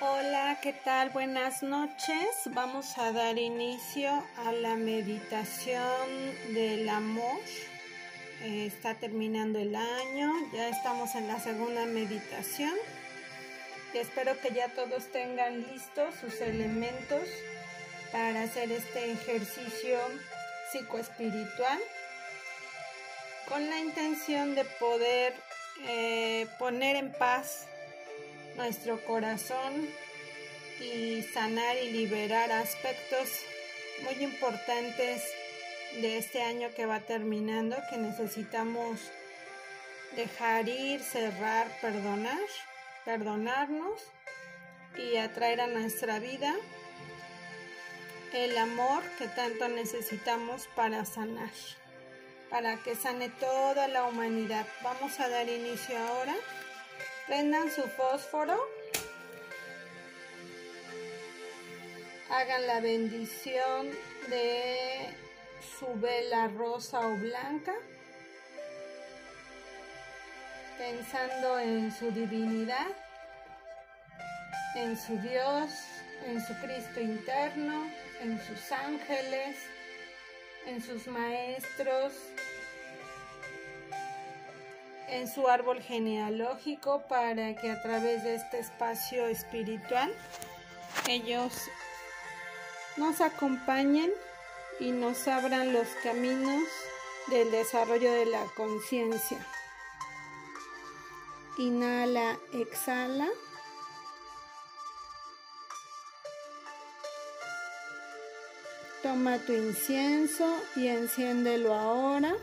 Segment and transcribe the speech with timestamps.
[0.00, 1.10] Hola, ¿qué tal?
[1.10, 2.28] Buenas noches.
[2.46, 7.40] Vamos a dar inicio a la meditación del amor.
[8.44, 12.74] Eh, está terminando el año, ya estamos en la segunda meditación.
[13.92, 17.28] Y espero que ya todos tengan listos sus elementos
[18.12, 19.98] para hacer este ejercicio
[20.70, 21.80] psicoespiritual
[23.48, 25.34] con la intención de poder
[25.88, 27.66] eh, poner en paz
[28.58, 29.88] nuestro corazón
[30.80, 33.30] y sanar y liberar aspectos
[34.02, 35.22] muy importantes
[36.02, 38.98] de este año que va terminando que necesitamos
[40.16, 42.38] dejar ir, cerrar, perdonar,
[43.04, 44.02] perdonarnos
[44.96, 46.52] y atraer a nuestra vida
[48.32, 51.52] el amor que tanto necesitamos para sanar,
[52.50, 54.66] para que sane toda la humanidad.
[54.82, 56.34] Vamos a dar inicio ahora.
[57.28, 58.58] Prendan su fósforo.
[62.30, 63.90] Hagan la bendición
[64.30, 65.10] de
[65.78, 67.74] su vela rosa o blanca.
[70.78, 72.88] Pensando en su divinidad,
[74.74, 75.70] en su Dios,
[76.24, 77.90] en su Cristo interno,
[78.22, 79.54] en sus ángeles,
[80.66, 82.14] en sus maestros,
[85.10, 90.12] en su árbol genealógico para que a través de este espacio espiritual
[91.08, 91.52] ellos
[92.96, 94.10] nos acompañen
[94.80, 96.62] y nos abran los caminos
[97.28, 99.38] del desarrollo de la conciencia.
[101.58, 103.28] Inhala, exhala.
[109.02, 110.44] Toma tu incienso
[110.76, 112.34] y enciéndelo ahora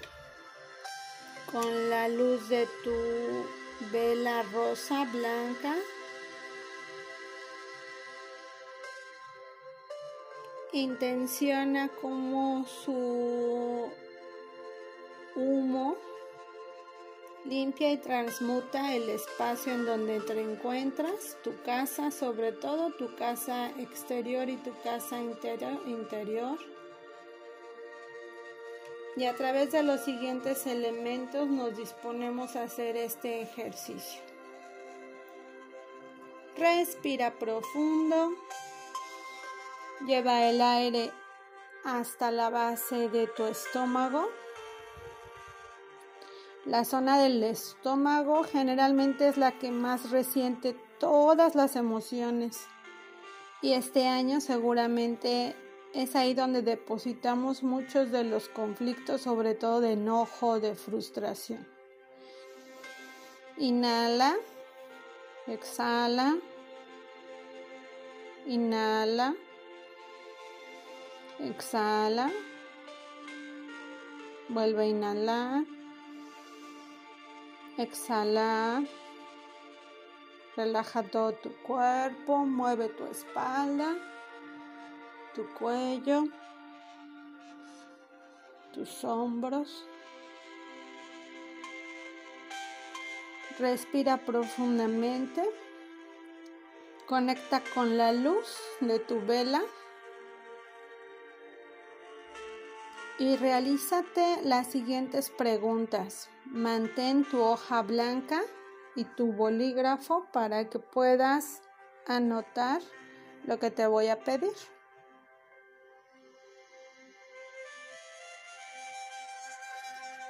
[1.56, 2.92] con la luz de tu
[3.90, 5.74] vela rosa blanca.
[10.74, 13.90] Intenciona como su
[15.38, 15.96] humo
[17.46, 23.70] limpia y transmuta el espacio en donde te encuentras, tu casa, sobre todo tu casa
[23.80, 26.75] exterior y tu casa interior
[29.16, 34.22] y a través de los siguientes elementos nos disponemos a hacer este ejercicio.
[36.58, 38.34] Respira profundo.
[40.06, 41.12] Lleva el aire
[41.86, 44.28] hasta la base de tu estómago.
[46.66, 52.68] La zona del estómago generalmente es la que más resiente todas las emociones.
[53.62, 55.56] Y este año seguramente
[55.96, 61.66] es ahí donde depositamos muchos de los conflictos, sobre todo de enojo, de frustración.
[63.58, 64.36] Inhala,
[65.48, 66.36] exhala,
[68.46, 69.34] inhala,
[71.40, 72.30] exhala,
[74.50, 75.64] vuelve a inhalar,
[77.78, 78.84] exhala,
[80.58, 83.96] relaja todo tu cuerpo, mueve tu espalda
[85.36, 86.24] tu cuello,
[88.74, 89.86] tus hombros.
[93.60, 95.44] Respira profundamente.
[97.06, 99.62] Conecta con la luz de tu vela.
[103.20, 106.30] Y realízate las siguientes preguntas.
[106.46, 108.42] Mantén tu hoja blanca
[108.96, 111.62] y tu bolígrafo para que puedas
[112.08, 112.82] anotar
[113.46, 114.75] lo que te voy a pedir.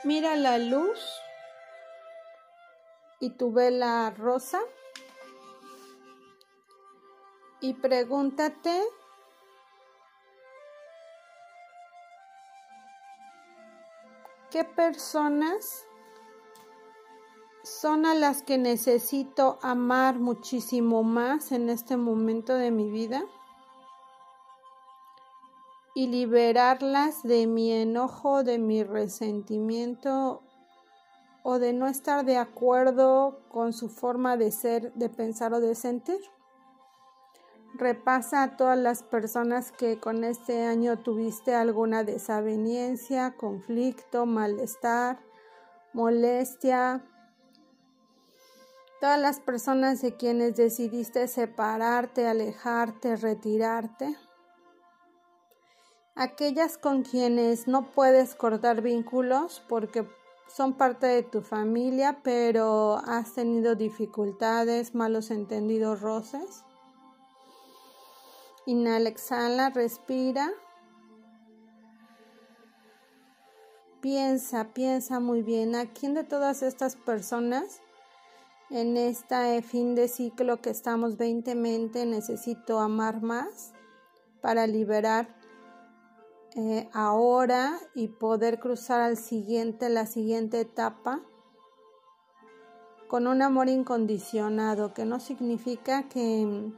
[0.05, 0.99] Mira la luz
[3.19, 4.59] y tu vela rosa
[7.59, 8.83] y pregúntate
[14.51, 15.87] qué personas
[17.63, 23.25] son a las que necesito amar muchísimo más en este momento de mi vida
[25.95, 30.43] y liberarlas de mi enojo, de mi resentimiento
[31.41, 35.73] o de no estar de acuerdo con su forma de ser, de pensar o de
[35.73, 36.19] sentir.
[37.75, 45.19] Repasa a todas las personas que con este año tuviste alguna desaveniencia, conflicto, malestar,
[45.93, 47.05] molestia.
[48.99, 54.17] Todas las personas de quienes decidiste separarte, alejarte, retirarte
[56.15, 60.07] aquellas con quienes no puedes cortar vínculos porque
[60.47, 66.63] son parte de tu familia, pero has tenido dificultades, malos entendidos, roces.
[68.65, 70.51] Inhala, exhala, respira.
[74.01, 75.75] Piensa, piensa muy bien.
[75.75, 77.81] ¿A quién de todas estas personas
[78.69, 83.73] en este fin de ciclo que estamos 20 mente necesito amar más
[84.41, 85.34] para liberar
[86.55, 91.21] eh, ahora y poder cruzar al siguiente, la siguiente etapa
[93.07, 96.71] con un amor incondicionado, que no significa que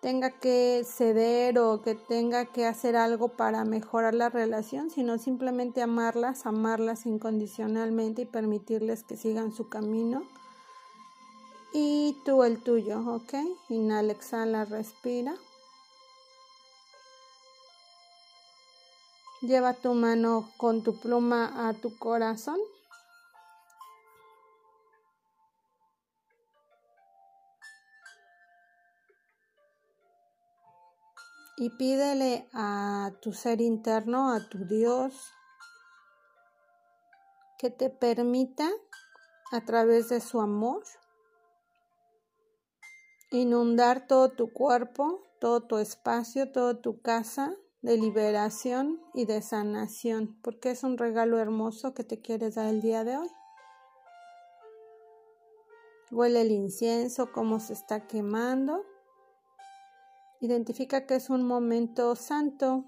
[0.00, 5.82] tenga que ceder o que tenga que hacer algo para mejorar la relación, sino simplemente
[5.82, 10.22] amarlas, amarlas incondicionalmente y permitirles que sigan su camino.
[11.72, 13.34] Y tú el tuyo, ¿ok?
[13.68, 15.34] Inhala, exhala, respira.
[19.40, 22.58] Lleva tu mano con tu pluma a tu corazón.
[31.60, 35.32] y pídele a tu ser interno, a tu Dios,
[37.58, 38.70] que te permita
[39.50, 40.84] a través de su amor
[43.32, 47.52] inundar todo tu cuerpo, todo tu espacio, toda tu casa
[47.82, 52.80] de liberación y de sanación, porque es un regalo hermoso que te quieres dar el
[52.80, 53.28] día de hoy.
[56.10, 58.84] Huele el incienso, cómo se está quemando.
[60.40, 62.84] Identifica que es un momento santo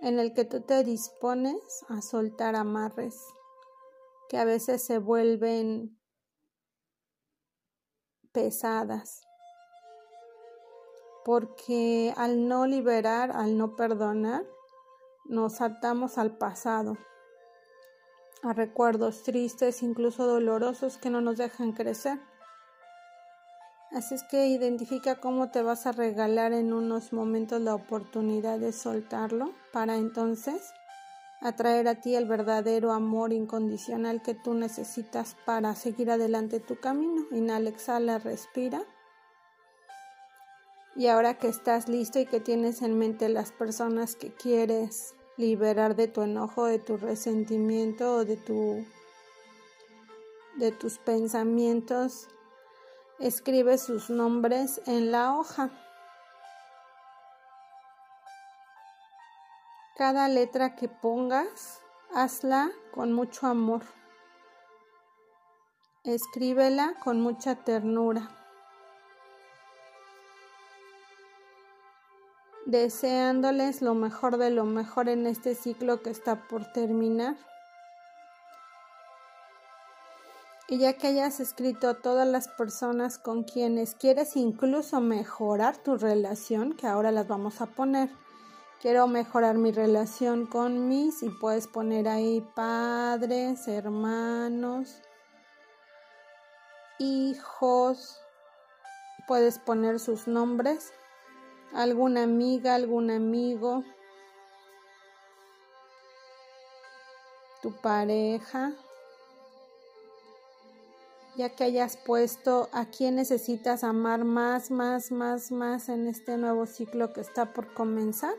[0.00, 1.56] en el que tú te dispones
[1.88, 3.18] a soltar amarres
[4.28, 5.98] que a veces se vuelven
[8.32, 9.26] pesadas.
[11.26, 14.46] Porque al no liberar, al no perdonar,
[15.24, 16.96] nos atamos al pasado,
[18.44, 22.20] a recuerdos tristes, incluso dolorosos que no nos dejan crecer.
[23.90, 28.70] Así es que identifica cómo te vas a regalar en unos momentos la oportunidad de
[28.70, 30.72] soltarlo para entonces
[31.40, 37.24] atraer a ti el verdadero amor incondicional que tú necesitas para seguir adelante tu camino.
[37.32, 38.84] Inhala, exhala, respira.
[40.96, 45.94] Y ahora que estás listo y que tienes en mente las personas que quieres liberar
[45.94, 48.84] de tu enojo, de tu resentimiento o de tu
[50.56, 52.28] de tus pensamientos
[53.18, 55.70] Escribe sus nombres en la hoja.
[59.96, 61.80] Cada letra que pongas,
[62.14, 63.84] hazla con mucho amor.
[66.04, 68.45] Escríbela con mucha ternura.
[72.66, 77.36] Deseándoles lo mejor de lo mejor en este ciclo que está por terminar.
[80.68, 85.96] Y ya que hayas escrito a todas las personas con quienes quieres incluso mejorar tu
[85.96, 88.10] relación, que ahora las vamos a poner.
[88.82, 95.02] Quiero mejorar mi relación con mis y puedes poner ahí padres, hermanos,
[96.98, 98.20] hijos,
[99.28, 100.92] puedes poner sus nombres,
[101.72, 103.84] alguna amiga, algún amigo,
[107.62, 108.72] tu pareja
[111.36, 116.66] ya que hayas puesto a quién necesitas amar más, más, más, más en este nuevo
[116.66, 118.34] ciclo que está por comenzar.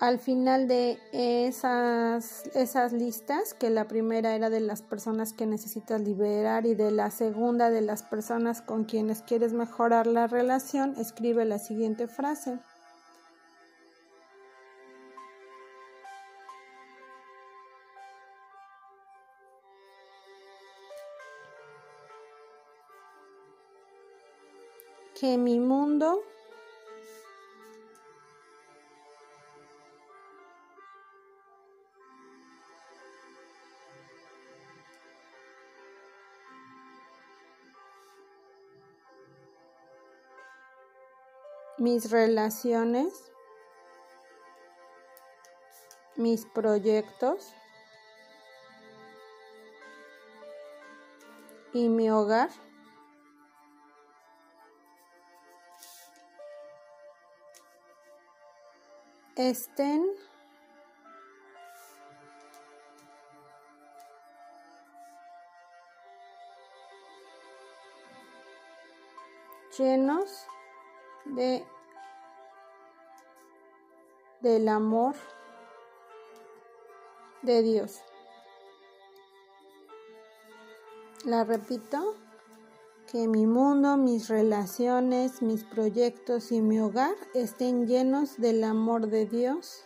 [0.00, 6.00] Al final de esas, esas listas, que la primera era de las personas que necesitas
[6.00, 11.44] liberar y de la segunda de las personas con quienes quieres mejorar la relación, escribe
[11.44, 12.58] la siguiente frase.
[25.20, 26.22] que mi mundo
[41.80, 43.32] mis relaciones,
[46.14, 47.54] mis proyectos
[51.72, 52.50] y mi hogar.
[59.36, 60.04] Estén
[69.78, 70.46] llenos
[71.24, 71.64] de
[74.40, 75.14] del amor
[77.42, 78.00] de Dios.
[81.24, 82.16] La repito,
[83.10, 89.26] que mi mundo, mis relaciones, mis proyectos y mi hogar estén llenos del amor de
[89.26, 89.84] Dios.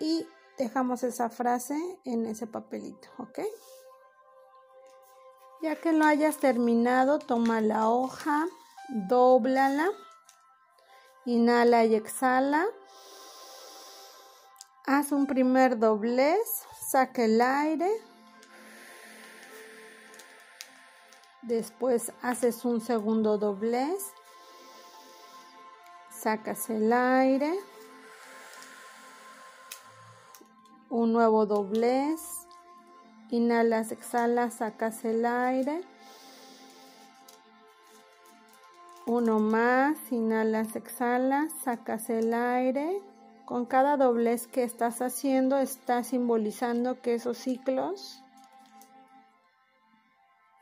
[0.00, 3.40] Y dejamos esa frase en ese papelito, ¿ok?
[5.62, 8.46] Ya que lo hayas terminado, toma la hoja,
[8.88, 9.88] dóblala,
[11.24, 12.66] inhala y exhala.
[14.84, 17.90] Haz un primer doblez, saca el aire.
[21.42, 24.12] Después haces un segundo doblez.
[26.10, 27.58] Sacas el aire.
[30.90, 32.35] Un nuevo doblez.
[33.30, 35.82] Inhalas, exhalas, sacas el aire.
[39.06, 43.02] Uno más, inhalas, exhalas, sacas el aire.
[43.44, 48.22] Con cada doblez que estás haciendo, estás simbolizando que esos ciclos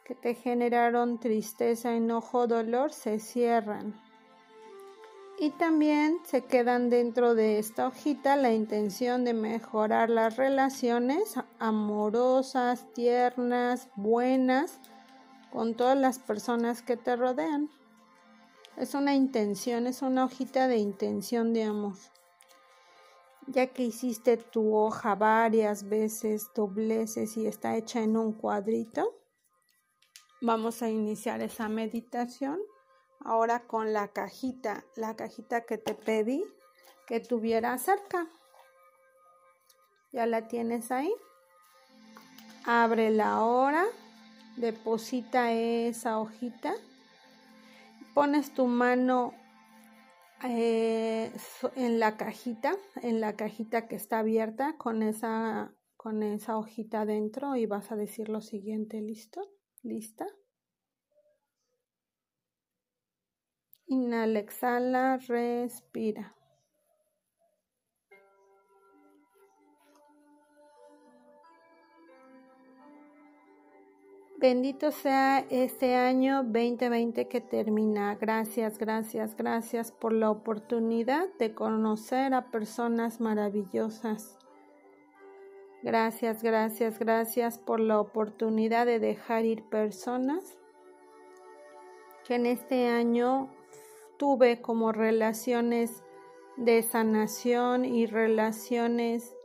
[0.04, 3.94] que te generaron tristeza, enojo, dolor, se cierran.
[5.38, 12.92] Y también se quedan dentro de esta hojita la intención de mejorar las relaciones amorosas,
[12.94, 14.80] tiernas, buenas
[15.52, 17.68] con todas las personas que te rodean.
[18.76, 21.96] Es una intención, es una hojita de intención de amor.
[23.46, 29.12] Ya que hiciste tu hoja varias veces, dobleces y está hecha en un cuadrito,
[30.46, 32.60] Vamos a iniciar esa meditación
[33.25, 36.45] ahora con la cajita, la cajita que te pedí
[37.07, 38.28] que tuviera cerca.
[40.12, 41.12] Ya la tienes ahí.
[42.64, 43.85] Abre ahora,
[44.57, 46.75] deposita esa hojita,
[48.14, 49.35] pones tu mano
[50.45, 51.31] eh,
[51.76, 57.57] en la cajita, en la cajita que está abierta con esa, con esa hojita dentro
[57.57, 59.43] y vas a decir lo siguiente, ¿listo?
[59.83, 60.26] ¿Lista?
[63.86, 66.34] Inhala, exhala, respira.
[74.44, 78.14] Bendito sea este año 2020 que termina.
[78.16, 84.38] Gracias, gracias, gracias por la oportunidad de conocer a personas maravillosas.
[85.82, 90.58] Gracias, gracias, gracias por la oportunidad de dejar ir personas
[92.26, 93.48] que en este año
[94.16, 96.02] tuve como relaciones
[96.56, 99.37] de sanación y relaciones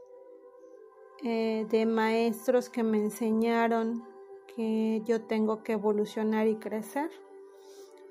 [1.24, 4.04] eh, de maestros que me enseñaron
[4.56, 7.10] que yo tengo que evolucionar y crecer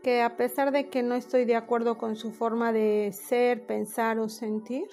[0.02, 4.18] que a pesar de que no estoy de acuerdo con su forma de ser, pensar
[4.18, 4.88] o sentir,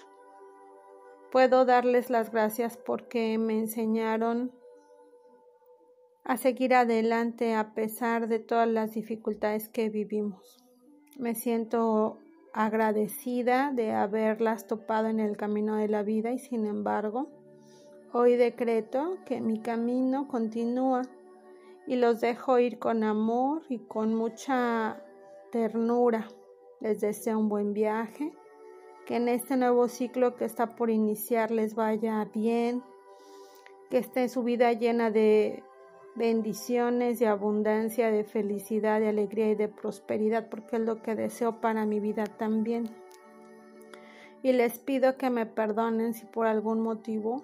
[1.35, 4.53] Puedo darles las gracias porque me enseñaron
[6.23, 10.64] a seguir adelante a pesar de todas las dificultades que vivimos.
[11.17, 12.19] Me siento
[12.53, 17.29] agradecida de haberlas topado en el camino de la vida y sin embargo,
[18.11, 21.03] hoy decreto que mi camino continúa
[21.87, 25.01] y los dejo ir con amor y con mucha
[25.51, 26.27] ternura.
[26.81, 28.33] Les deseo un buen viaje
[29.05, 32.83] que en este nuevo ciclo que está por iniciar les vaya bien,
[33.89, 35.63] que esté su vida llena de
[36.15, 41.59] bendiciones, de abundancia, de felicidad, de alegría y de prosperidad, porque es lo que deseo
[41.59, 42.89] para mi vida también.
[44.41, 47.43] Y les pido que me perdonen si por algún motivo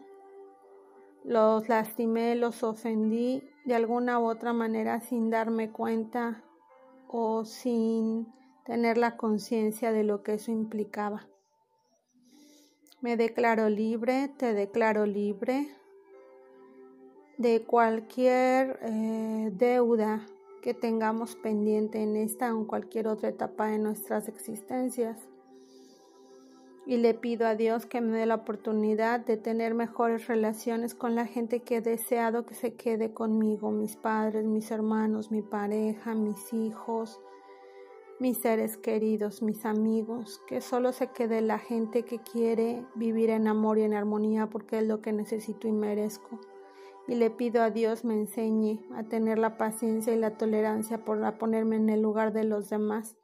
[1.23, 6.43] los lastimé, los ofendí de alguna u otra manera sin darme cuenta
[7.07, 8.27] o sin
[8.65, 11.27] tener la conciencia de lo que eso implicaba.
[13.01, 15.67] Me declaro libre, te declaro libre
[17.37, 20.25] de cualquier eh, deuda
[20.61, 25.17] que tengamos pendiente en esta o en cualquier otra etapa de nuestras existencias.
[26.85, 31.15] Y le pido a Dios que me dé la oportunidad de tener mejores relaciones con
[31.15, 36.15] la gente que he deseado que se quede conmigo, mis padres, mis hermanos, mi pareja,
[36.15, 37.21] mis hijos,
[38.19, 43.47] mis seres queridos, mis amigos, que solo se quede la gente que quiere vivir en
[43.47, 46.39] amor y en armonía porque es lo que necesito y merezco.
[47.07, 51.37] Y le pido a Dios me enseñe a tener la paciencia y la tolerancia por
[51.37, 53.17] ponerme en el lugar de los demás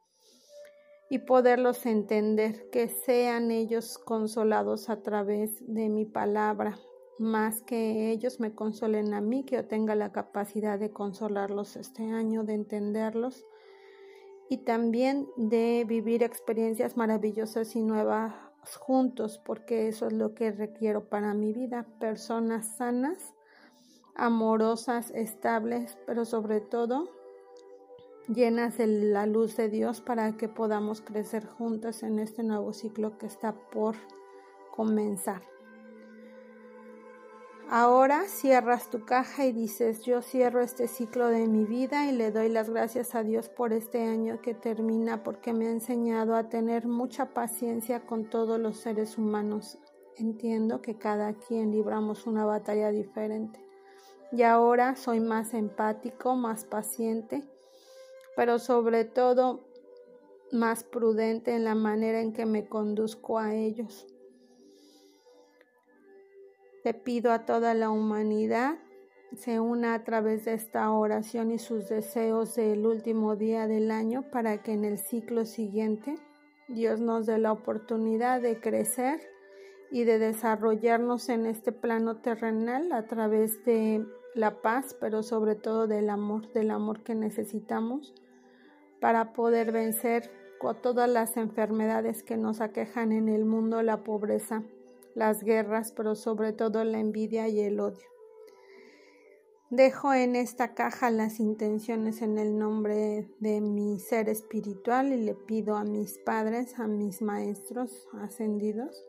[1.10, 6.78] y poderlos entender, que sean ellos consolados a través de mi palabra,
[7.18, 12.04] más que ellos me consolen a mí, que yo tenga la capacidad de consolarlos este
[12.12, 13.46] año, de entenderlos
[14.50, 18.34] y también de vivir experiencias maravillosas y nuevas
[18.80, 23.34] juntos, porque eso es lo que requiero para mi vida, personas sanas,
[24.18, 27.10] amorosas, estables, pero sobre todo
[28.28, 33.18] llenas de la luz de Dios para que podamos crecer juntas en este nuevo ciclo
[33.18, 33.96] que está por
[34.72, 35.42] comenzar.
[37.70, 42.32] Ahora cierras tu caja y dices, yo cierro este ciclo de mi vida y le
[42.32, 46.48] doy las gracias a Dios por este año que termina porque me ha enseñado a
[46.48, 49.80] tener mucha paciencia con todos los seres humanos.
[50.16, 53.67] Entiendo que cada quien libramos una batalla diferente.
[54.32, 57.44] Y ahora soy más empático, más paciente
[58.38, 59.68] pero sobre todo
[60.52, 64.06] más prudente en la manera en que me conduzco a ellos.
[66.84, 68.78] Le pido a toda la humanidad
[69.36, 74.30] se una a través de esta oración y sus deseos del último día del año
[74.32, 76.16] para que en el ciclo siguiente
[76.70, 79.20] Dios nos dé la oportunidad de crecer
[79.92, 84.06] y de desarrollarnos en este plano terrenal a través de
[84.36, 88.14] la paz, pero sobre todo del amor, del amor que necesitamos
[89.00, 94.64] para poder vencer con todas las enfermedades que nos aquejan en el mundo, la pobreza,
[95.16, 98.08] las guerras, pero sobre todo la envidia y el odio.
[99.70, 105.34] Dejo en esta caja las intenciones en el nombre de mi ser espiritual y le
[105.36, 109.06] pido a mis padres, a mis maestros ascendidos,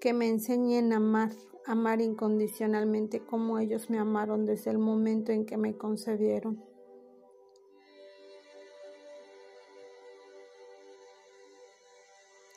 [0.00, 1.32] que me enseñen a amar,
[1.66, 6.62] amar incondicionalmente como ellos me amaron desde el momento en que me concebieron.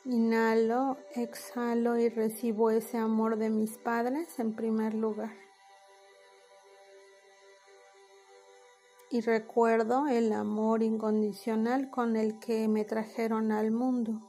[0.04, 5.34] Inhalo, exhalo y recibo ese amor de mis padres en primer lugar.
[9.10, 14.20] Y recuerdo el amor incondicional con el que me trajeron al mundo.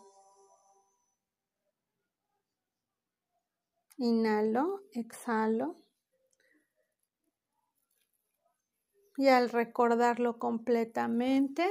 [3.98, 5.76] Inhalo, exhalo.
[9.18, 11.68] Y al recordarlo completamente,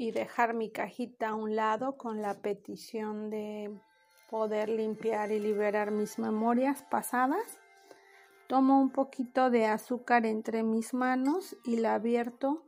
[0.00, 3.70] y dejar mi cajita a un lado con la petición de
[4.30, 7.60] poder limpiar y liberar mis memorias pasadas.
[8.48, 12.64] Tomo un poquito de azúcar entre mis manos y la abierto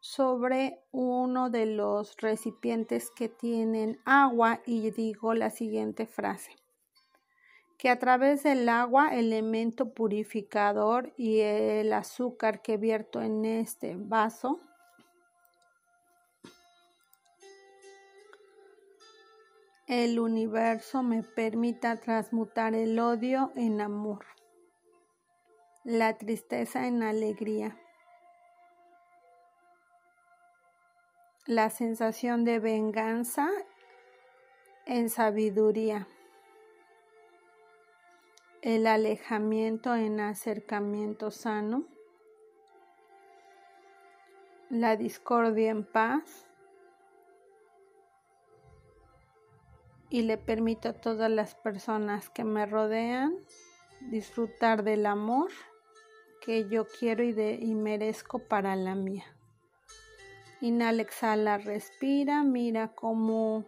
[0.00, 6.61] sobre uno de los recipientes que tienen agua y digo la siguiente frase
[7.82, 14.60] que a través del agua, elemento purificador y el azúcar que vierto en este vaso,
[19.88, 24.26] el universo me permita transmutar el odio en amor,
[25.82, 27.76] la tristeza en alegría,
[31.46, 33.50] la sensación de venganza
[34.86, 36.06] en sabiduría,
[38.62, 41.84] el alejamiento en acercamiento sano,
[44.70, 46.48] la discordia en paz,
[50.08, 53.34] y le permito a todas las personas que me rodean
[54.10, 55.50] disfrutar del amor
[56.42, 59.24] que yo quiero y, de, y merezco para la mía.
[60.60, 63.64] Inhala, exhala, respira, mira cómo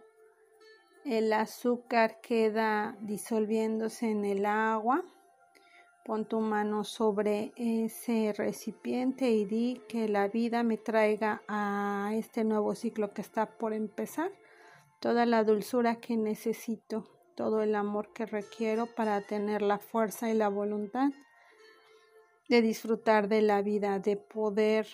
[1.05, 5.03] el azúcar queda disolviéndose en el agua.
[6.03, 12.43] Pon tu mano sobre ese recipiente y di que la vida me traiga a este
[12.43, 14.31] nuevo ciclo que está por empezar
[14.99, 20.33] toda la dulzura que necesito, todo el amor que requiero para tener la fuerza y
[20.33, 21.11] la voluntad
[22.49, 24.87] de disfrutar de la vida, de poder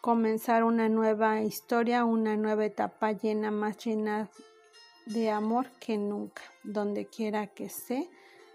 [0.00, 4.30] comenzar una nueva historia, una nueva etapa llena, más llena
[5.06, 6.42] de amor que nunca.
[6.62, 8.10] Donde quiera que esté,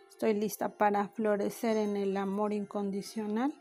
[0.09, 3.53] estoy lista para florecer en el amor incondicional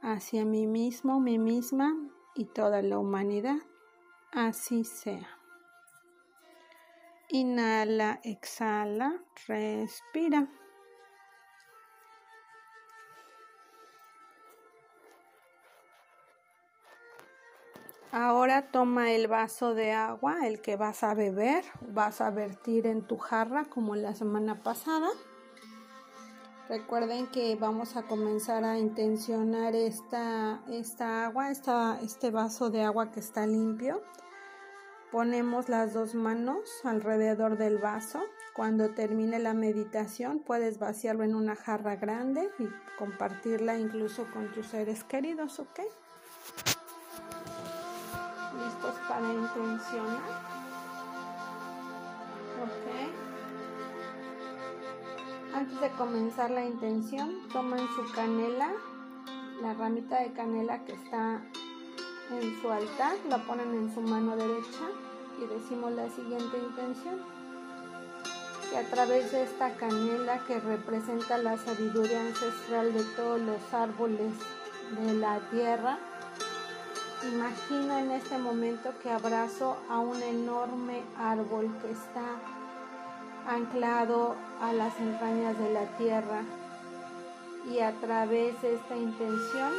[0.00, 1.96] hacia mí mismo, mí misma
[2.34, 3.56] y toda la humanidad.
[4.32, 5.28] Así sea.
[7.28, 10.48] Inhala, exhala, respira.
[18.18, 23.02] Ahora toma el vaso de agua, el que vas a beber, vas a vertir en
[23.02, 25.10] tu jarra como la semana pasada.
[26.70, 33.10] Recuerden que vamos a comenzar a intencionar esta, esta agua, esta, este vaso de agua
[33.12, 34.00] que está limpio
[35.12, 38.22] Ponemos las dos manos alrededor del vaso.
[38.54, 42.66] Cuando termine la meditación puedes vaciarlo en una jarra grande y
[42.98, 45.80] compartirla incluso con tus seres queridos, ¿ok?
[49.16, 50.20] ¿Listos para intencionar?
[52.62, 52.86] ¿Ok?
[55.54, 58.72] Antes de comenzar la intención, toman su canela,
[59.62, 61.40] la ramita de canela que está
[62.30, 64.84] en su altar, la ponen en su mano derecha
[65.40, 67.20] y decimos la siguiente intención.
[68.70, 74.34] Que a través de esta canela que representa la sabiduría ancestral de todos los árboles
[75.00, 75.98] de la tierra,
[77.28, 82.36] imagino en este momento que abrazo a un enorme árbol que está
[83.48, 86.42] anclado a las entrañas de la tierra.
[87.70, 89.72] Y a través de esta intención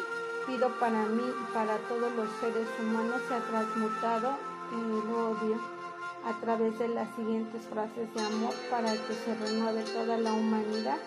[0.45, 4.38] pido para mí y para todos los seres humanos se ha transmutado
[4.71, 5.77] el odio
[6.25, 10.97] a través de las siguientes frases de amor para que se renueve toda la humanidad,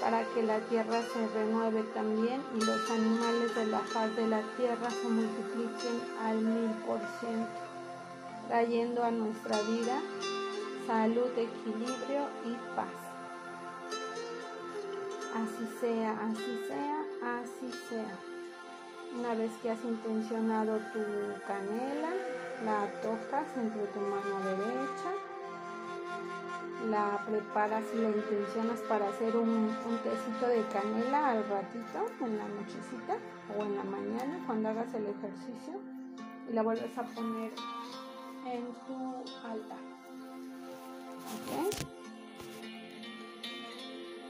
[0.00, 4.42] para que la tierra se renueve también y los animales de la faz de la
[4.56, 7.50] tierra se multipliquen al mil por ciento,
[8.48, 10.00] trayendo a nuestra vida
[10.86, 12.86] salud, equilibrio y paz.
[15.34, 18.18] Así sea, así sea, así sea.
[19.18, 21.00] Una vez que has intencionado tu
[21.46, 22.10] canela,
[22.64, 25.12] la tocas entre tu mano derecha,
[26.90, 32.38] la preparas y la intencionas para hacer un, un, tecito de canela al ratito, en
[32.38, 33.16] la nochecita
[33.56, 35.80] o en la mañana cuando hagas el ejercicio
[36.48, 37.52] y la vuelves a poner
[38.46, 39.78] en tu altar.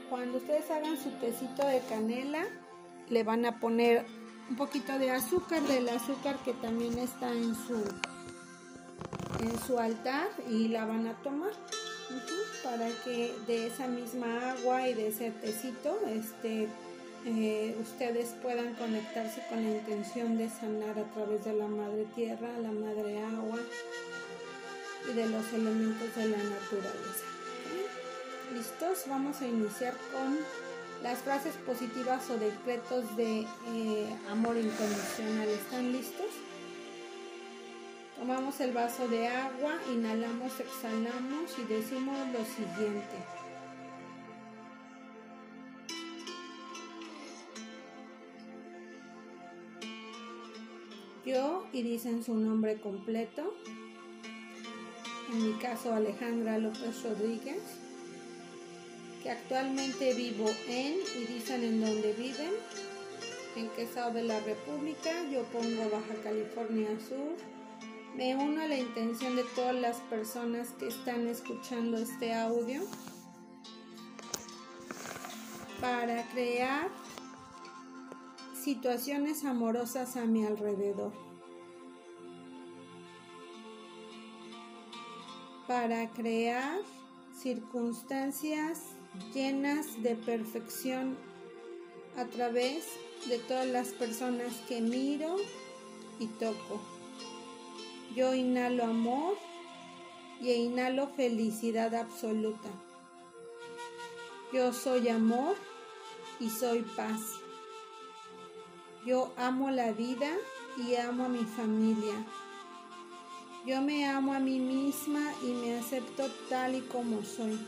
[0.09, 2.43] Cuando ustedes hagan su tecito de canela,
[3.09, 4.05] le van a poner
[4.49, 7.83] un poquito de azúcar, del azúcar que también está en su,
[9.39, 11.51] en su altar y la van a tomar.
[12.69, 16.67] Para que de esa misma agua y de ese tecito este,
[17.25, 22.47] eh, ustedes puedan conectarse con la intención de sanar a través de la madre tierra,
[22.61, 23.57] la madre agua
[25.09, 27.25] y de los elementos de la naturaleza.
[28.53, 29.05] ¿Listos?
[29.07, 30.37] Vamos a iniciar con
[31.01, 35.47] las frases positivas o decretos de eh, amor incondicional.
[35.47, 36.28] ¿Están listos?
[38.19, 43.15] Tomamos el vaso de agua, inhalamos, exhalamos y decimos lo siguiente.
[51.25, 53.55] Yo, y dicen su nombre completo,
[55.31, 57.61] en mi caso Alejandra López Rodríguez,
[59.23, 62.51] que actualmente vivo en y dicen en donde viven,
[63.55, 67.58] en qué estado de la República, yo pongo Baja California Sur.
[68.15, 72.81] Me uno a la intención de todas las personas que están escuchando este audio
[75.79, 76.89] para crear
[78.61, 81.13] situaciones amorosas a mi alrededor.
[85.67, 86.79] Para crear
[87.37, 88.81] circunstancias
[89.33, 91.15] llenas de perfección
[92.17, 92.85] a través
[93.27, 95.37] de todas las personas que miro
[96.19, 96.81] y toco.
[98.15, 99.37] Yo inhalo amor
[100.41, 102.69] y inhalo felicidad absoluta.
[104.51, 105.55] Yo soy amor
[106.39, 107.21] y soy paz.
[109.05, 110.31] Yo amo la vida
[110.77, 112.15] y amo a mi familia.
[113.65, 117.59] Yo me amo a mí misma y me acepto tal y como soy.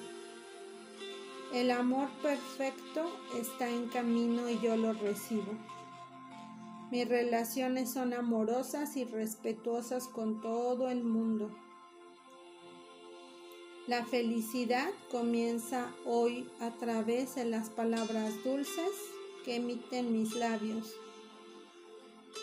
[1.53, 5.53] El amor perfecto está en camino y yo lo recibo.
[6.91, 11.49] Mis relaciones son amorosas y respetuosas con todo el mundo.
[13.87, 18.91] La felicidad comienza hoy a través de las palabras dulces
[19.45, 20.93] que emiten mis labios.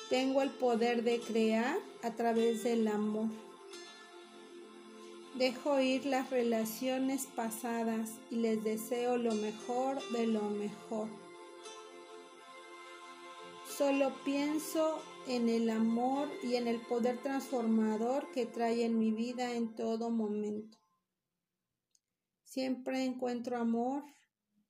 [0.09, 3.29] Tengo el poder de crear a través del amor.
[5.35, 11.28] Dejo ir las relaciones pasadas y les deseo lo mejor de lo mejor.
[13.79, 19.53] Solo pienso en el amor y en el poder transformador que trae en mi vida
[19.53, 20.77] en todo momento.
[22.43, 24.03] Siempre encuentro amor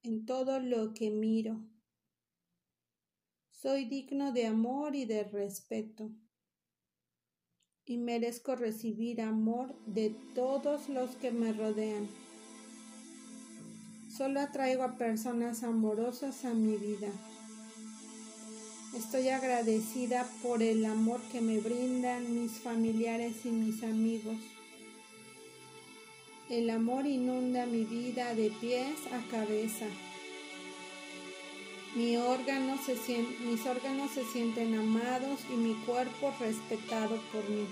[0.02, 1.58] en todo lo que miro.
[3.50, 6.10] Soy digno de amor y de respeto
[7.86, 12.06] y merezco recibir amor de todos los que me rodean.
[14.14, 17.08] Solo atraigo a personas amorosas a mi vida.
[18.98, 24.34] Estoy agradecida por el amor que me brindan mis familiares y mis amigos.
[26.50, 29.86] El amor inunda mi vida de pies a cabeza.
[31.94, 37.66] mis órganos se sienten amados y mi cuerpo respetado por mí.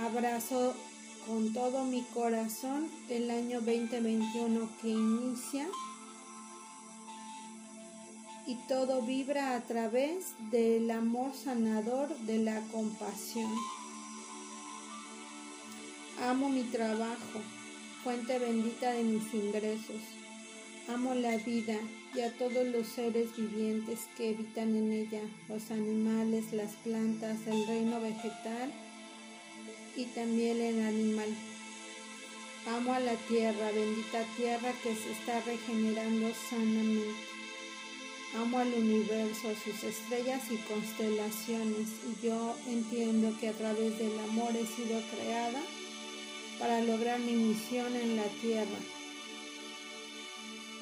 [0.00, 0.74] Abrazo
[1.28, 5.68] con todo mi corazón el año 2021 que inicia
[8.46, 13.50] y todo vibra a través del amor sanador de la compasión.
[16.22, 17.40] Amo mi trabajo,
[18.02, 20.00] fuente bendita de mis ingresos.
[20.88, 21.78] Amo la vida
[22.14, 27.66] y a todos los seres vivientes que habitan en ella, los animales, las plantas, el
[27.66, 28.72] reino vegetal
[29.96, 31.28] y también el animal.
[32.66, 37.33] Amo a la tierra, bendita tierra que se está regenerando sanamente.
[38.34, 44.50] Amo al universo, sus estrellas y constelaciones, y yo entiendo que a través del amor
[44.56, 45.62] he sido creada
[46.58, 48.78] para lograr mi misión en la tierra.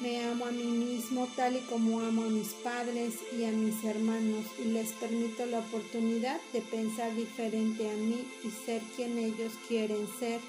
[0.01, 3.83] Me amo a mí mismo tal y como amo a mis padres y a mis
[3.83, 9.53] hermanos y les permito la oportunidad de pensar diferente a mí y ser quien ellos
[9.67, 10.41] quieren ser.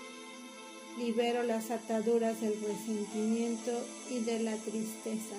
[0.99, 3.73] Libero las ataduras del resentimiento
[4.11, 5.37] y de la tristeza.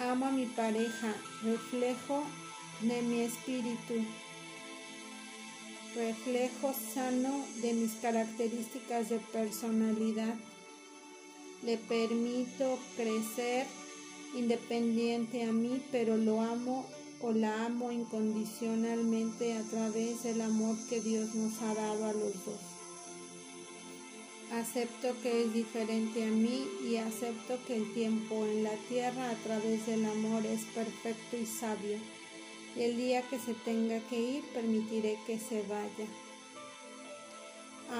[0.00, 2.24] Amo a mi pareja, reflejo
[2.80, 3.94] de mi espíritu,
[5.94, 10.34] reflejo sano de mis características de personalidad.
[11.62, 13.66] Le permito crecer
[14.34, 16.84] independiente a mí, pero lo amo
[17.20, 22.32] o la amo incondicionalmente a través del amor que Dios nos ha dado a los
[22.44, 22.73] dos.
[24.60, 29.34] Acepto que es diferente a mí y acepto que el tiempo en la tierra a
[29.34, 31.98] través del amor es perfecto y sabio.
[32.76, 36.06] El día que se tenga que ir, permitiré que se vaya.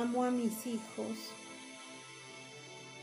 [0.00, 1.18] Amo a mis hijos.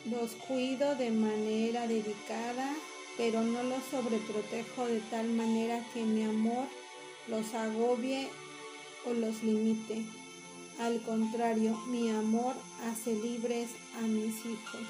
[0.05, 2.73] Los cuido de manera dedicada,
[3.17, 6.67] pero no los sobreprotejo de tal manera que mi amor
[7.27, 8.29] los agobie
[9.05, 10.20] o los limite.
[10.79, 14.81] Al contrario, mi amor hace libres a mis hijos.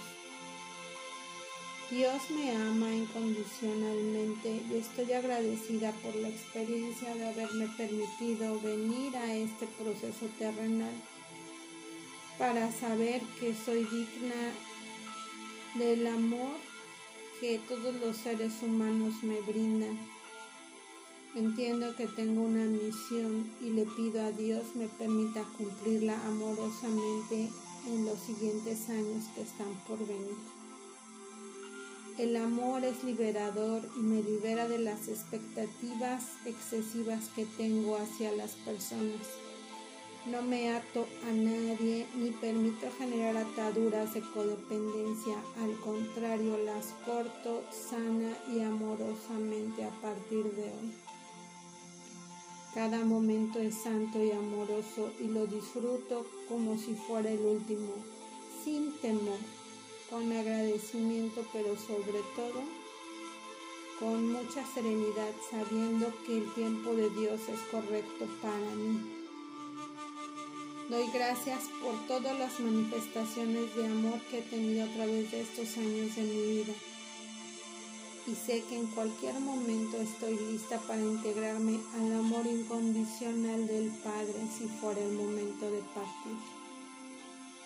[1.90, 9.34] Dios me ama incondicionalmente y estoy agradecida por la experiencia de haberme permitido venir a
[9.36, 10.94] este proceso terrenal
[12.38, 14.54] para saber que soy digna
[15.76, 16.56] del amor
[17.42, 20.00] que todos los seres humanos me brindan
[21.34, 27.50] Entiendo que tengo una misión y le pido a Dios me permita cumplirla amorosamente
[27.88, 30.36] en los siguientes años que están por venir.
[32.18, 38.52] El amor es liberador y me libera de las expectativas excesivas que tengo hacia las
[38.52, 39.26] personas.
[40.26, 47.64] No me ato a nadie ni permito generar ataduras de codependencia, al contrario las corto
[47.72, 51.01] sana y amorosamente a partir de hoy.
[52.74, 57.92] Cada momento es santo y amoroso y lo disfruto como si fuera el último,
[58.64, 59.40] sin temor,
[60.10, 62.64] con agradecimiento, pero sobre todo
[64.00, 69.02] con mucha serenidad, sabiendo que el tiempo de Dios es correcto para mí.
[70.90, 75.78] Doy gracias por todas las manifestaciones de amor que he tenido a través de estos
[75.78, 76.74] años de mi vida
[78.32, 84.36] y sé que en cualquier momento estoy lista para integrarme al amor incondicional del Padre
[84.58, 86.38] si fuera el momento de partir.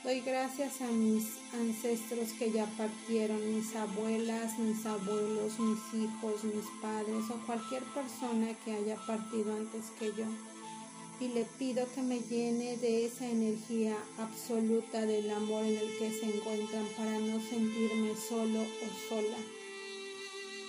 [0.03, 6.65] Doy gracias a mis ancestros que ya partieron, mis abuelas, mis abuelos, mis hijos, mis
[6.81, 10.25] padres o cualquier persona que haya partido antes que yo.
[11.19, 16.11] Y le pido que me llene de esa energía absoluta del amor en el que
[16.11, 19.37] se encuentran para no sentirme solo o sola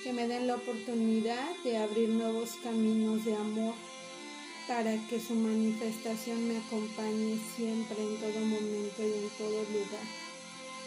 [0.06, 3.74] que me den la oportunidad de abrir nuevos caminos de amor
[4.68, 10.06] para que su manifestación me acompañe siempre, en todo momento y en todo lugar.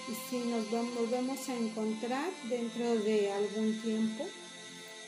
[0.07, 4.25] Y si nos volvemos a encontrar dentro de algún tiempo,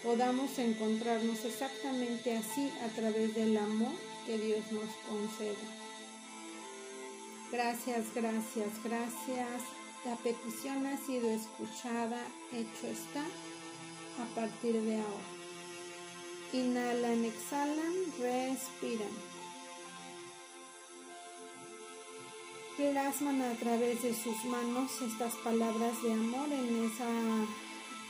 [0.04, 3.94] podamos encontrarnos exactamente así a través del amor
[4.26, 5.56] que Dios nos concede.
[7.50, 9.62] Gracias, gracias, gracias.
[10.04, 12.22] La petición ha sido escuchada,
[12.52, 13.24] hecho está
[14.20, 15.32] a partir de ahora.
[16.54, 19.16] Inhalan, exhalan, respiran.
[22.78, 27.10] Plasman a través de sus manos estas palabras de amor en, esa,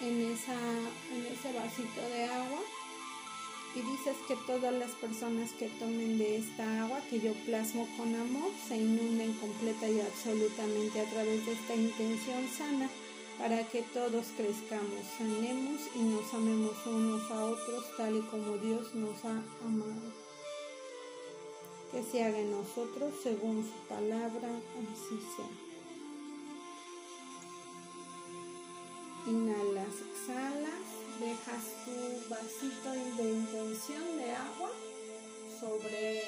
[0.02, 0.58] en, esa,
[1.14, 2.60] en ese vasito de agua
[3.76, 8.14] y dices que todas las personas que tomen de esta agua que yo plasmo con
[8.16, 12.90] amor se inunden completa y absolutamente a través de esta intención sana
[13.42, 18.94] para que todos crezcamos, sanemos y nos amemos unos a otros tal y como Dios
[18.94, 20.14] nos ha amado.
[21.92, 24.48] que se haga en nosotros según su palabra,
[24.94, 25.50] así sea.
[29.26, 30.86] Inhalas, exhalas,
[31.20, 34.70] dejas tu vasito de intención de agua
[35.60, 36.22] sobre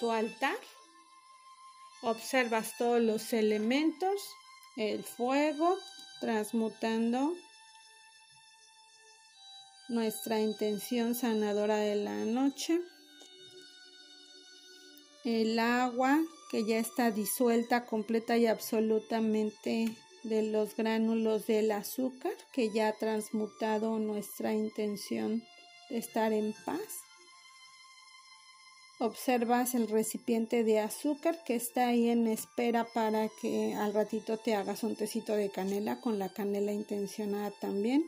[0.00, 0.58] tu altar.
[2.02, 4.22] Observas todos los elementos,
[4.76, 5.76] el fuego
[6.20, 7.34] transmutando
[9.88, 12.80] nuestra intención sanadora de la noche.
[15.24, 22.70] El agua que ya está disuelta completa y absolutamente de los gránulos del azúcar que
[22.70, 25.42] ya ha transmutado nuestra intención
[25.90, 27.07] de estar en paz.
[29.00, 34.56] Observas el recipiente de azúcar que está ahí en espera para que al ratito te
[34.56, 38.04] hagas un tecito de canela con la canela intencionada también